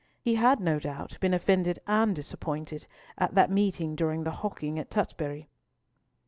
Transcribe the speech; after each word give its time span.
He 0.23 0.33
had 0.33 0.59
no 0.59 0.79
doubt 0.79 1.19
been 1.19 1.31
offended 1.31 1.77
and 1.85 2.15
disappointed 2.15 2.87
at 3.19 3.35
that 3.35 3.51
meeting 3.51 3.95
during 3.95 4.23
the 4.23 4.31
hawking 4.31 4.79
at 4.79 4.89
Tutbury. 4.89 5.47